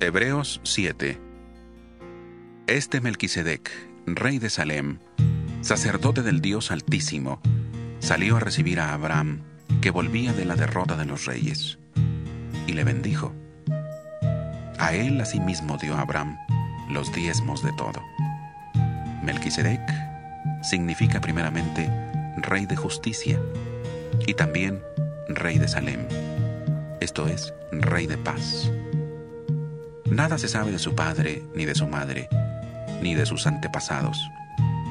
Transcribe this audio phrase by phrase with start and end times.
[0.00, 1.20] Hebreos 7
[2.68, 3.68] Este Melquisedec,
[4.06, 5.00] rey de Salem,
[5.60, 7.40] sacerdote del Dios Altísimo,
[7.98, 9.40] salió a recibir a Abraham,
[9.82, 11.80] que volvía de la derrota de los reyes,
[12.68, 13.34] y le bendijo.
[14.78, 16.38] A él asimismo dio Abraham
[16.88, 18.00] los diezmos de todo.
[19.24, 19.82] Melquisedec
[20.62, 21.90] significa primeramente
[22.36, 23.40] rey de justicia
[24.28, 24.80] y también
[25.28, 26.06] rey de Salem,
[27.00, 28.70] esto es, rey de paz.
[30.10, 32.28] Nada se sabe de su padre, ni de su madre,
[33.02, 34.30] ni de sus antepasados,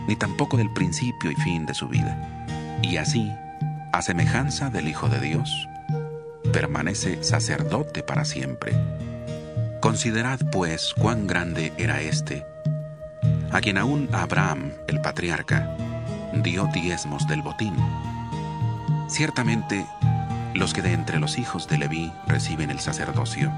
[0.07, 2.47] ni tampoco del principio y fin de su vida.
[2.83, 3.31] Y así,
[3.91, 5.67] a semejanza del Hijo de Dios,
[6.53, 8.73] permanece sacerdote para siempre.
[9.81, 12.45] Considerad pues cuán grande era éste,
[13.51, 15.75] a quien aún Abraham, el patriarca,
[16.33, 17.75] dio diezmos del botín.
[19.07, 19.85] Ciertamente,
[20.53, 23.51] los que de entre los hijos de Leví reciben el sacerdocio,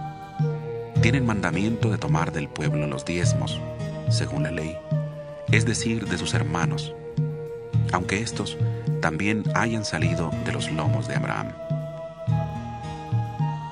[1.02, 3.60] tienen mandamiento de tomar del pueblo los diezmos,
[4.10, 4.78] según la ley,
[5.52, 6.94] es decir, de sus hermanos,
[7.94, 8.58] aunque éstos
[9.02, 11.54] también hayan salido de los lomos de Abraham.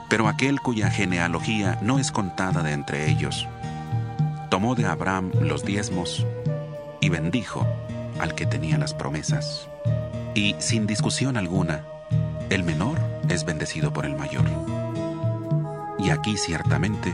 [0.09, 3.45] Pero aquel cuya genealogía no es contada de entre ellos,
[4.49, 6.25] tomó de Abraham los diezmos
[7.01, 7.67] y bendijo
[8.19, 9.67] al que tenía las promesas.
[10.33, 11.83] Y sin discusión alguna,
[12.49, 14.45] el menor es bendecido por el mayor.
[16.07, 17.13] Y aquí ciertamente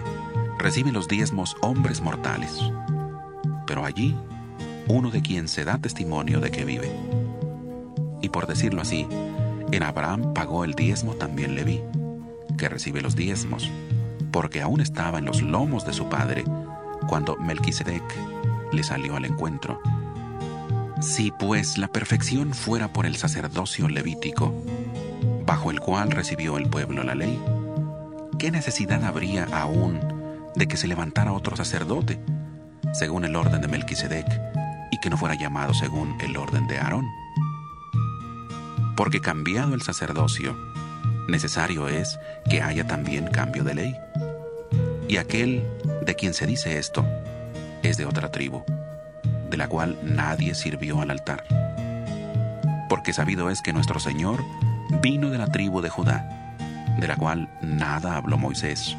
[0.59, 2.59] reciben los diezmos hombres mortales,
[3.65, 4.15] pero allí
[4.87, 6.91] uno de quien se da testimonio de que vive.
[8.21, 9.07] Y por decirlo así,
[9.71, 11.81] en Abraham pagó el diezmo también Leví,
[12.55, 13.67] que recibe los diezmos,
[14.31, 16.43] porque aún estaba en los lomos de su padre
[17.07, 18.03] cuando Melquisedec
[18.71, 19.81] le salió al encuentro.
[21.01, 24.53] Si pues la perfección fuera por el sacerdocio levítico,
[25.47, 27.39] bajo el cual recibió el pueblo la ley,
[28.43, 30.01] ¿qué necesidad habría aún
[30.53, 32.19] de que se levantara otro sacerdote,
[32.91, 34.27] según el orden de Melquisedec,
[34.91, 37.07] y que no fuera llamado según el orden de Aarón?
[38.97, 40.57] Porque cambiado el sacerdocio,
[41.29, 43.95] necesario es que haya también cambio de ley.
[45.07, 45.65] Y aquel
[46.05, 47.05] de quien se dice esto
[47.81, 48.65] es de otra tribu,
[49.49, 51.45] de la cual nadie sirvió al altar.
[52.89, 54.43] Porque sabido es que nuestro Señor
[55.01, 56.42] vino de la tribu de Judá,
[56.97, 58.95] de la cual nada habló Moisés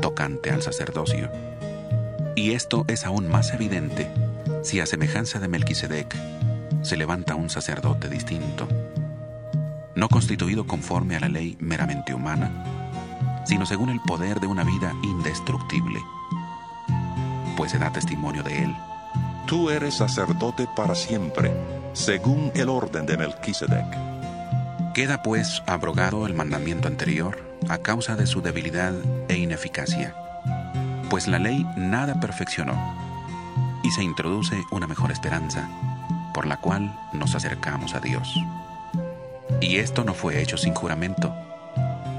[0.00, 1.30] tocante al sacerdocio.
[2.36, 4.10] Y esto es aún más evidente
[4.62, 6.14] si a semejanza de Melquisedec
[6.82, 8.68] se levanta un sacerdote distinto,
[9.94, 12.50] no constituido conforme a la ley meramente humana,
[13.46, 16.00] sino según el poder de una vida indestructible,
[17.56, 18.76] pues se da testimonio de él.
[19.46, 21.52] Tú eres sacerdote para siempre,
[21.92, 24.13] según el orden de Melquisedec.
[24.94, 28.92] Queda pues abrogado el mandamiento anterior a causa de su debilidad
[29.28, 30.14] e ineficacia,
[31.10, 32.94] pues la ley nada perfeccionó,
[33.82, 35.68] y se introduce una mejor esperanza,
[36.32, 38.38] por la cual nos acercamos a Dios.
[39.60, 41.34] Y esto no fue hecho sin juramento,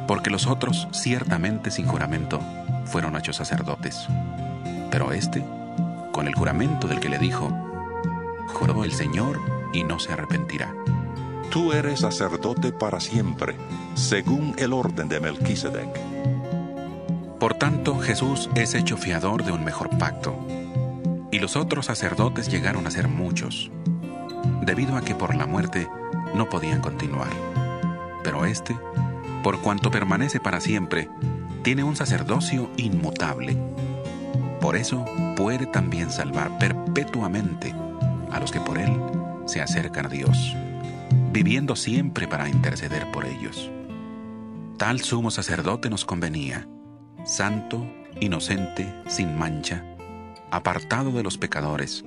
[0.05, 2.41] porque los otros ciertamente sin juramento
[2.83, 4.05] fueron hechos sacerdotes,
[4.91, 5.45] pero éste,
[6.11, 7.47] con el juramento del que le dijo,
[8.47, 9.39] juró el Señor
[9.71, 10.73] y no se arrepentirá.
[11.49, 13.55] Tú eres sacerdote para siempre,
[13.93, 15.89] según el orden de Melquisedec.
[17.39, 20.37] Por tanto, Jesús es hecho fiador de un mejor pacto,
[21.31, 23.71] y los otros sacerdotes llegaron a ser muchos,
[24.61, 25.87] debido a que por la muerte
[26.33, 27.29] no podían continuar.
[28.23, 28.75] Pero este,
[29.43, 31.09] por cuanto permanece para siempre,
[31.63, 33.57] tiene un sacerdocio inmutable.
[34.59, 35.05] Por eso
[35.37, 37.73] puede también salvar perpetuamente
[38.31, 38.91] a los que por él
[39.45, 40.55] se acercan a Dios
[41.35, 43.69] viviendo siempre para interceder por ellos.
[44.77, 46.65] Tal sumo sacerdote nos convenía,
[47.25, 47.85] santo,
[48.21, 49.83] inocente, sin mancha,
[50.49, 52.05] apartado de los pecadores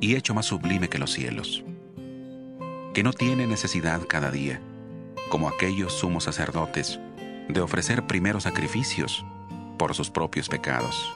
[0.00, 1.64] y hecho más sublime que los cielos,
[2.92, 4.60] que no tiene necesidad cada día,
[5.30, 7.00] como aquellos sumos sacerdotes,
[7.48, 9.24] de ofrecer primero sacrificios
[9.78, 11.10] por sus propios pecados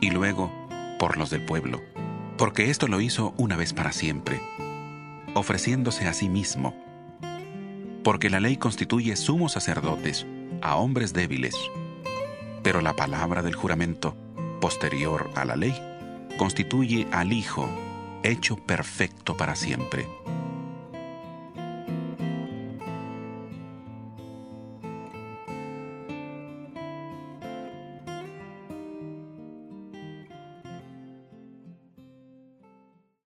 [0.00, 0.52] y luego
[1.00, 1.82] por los del pueblo,
[2.38, 4.40] porque esto lo hizo una vez para siempre,
[5.34, 6.74] ofreciéndose a sí mismo.
[8.02, 10.26] Porque la ley constituye sumos sacerdotes
[10.62, 11.54] a hombres débiles,
[12.62, 14.16] Pero la palabra del juramento,
[14.60, 15.74] posterior a la ley,
[16.38, 17.68] constituye al Hijo
[18.22, 20.06] hecho perfecto para siempre